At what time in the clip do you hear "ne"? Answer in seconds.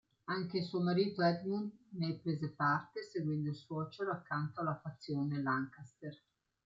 1.89-2.15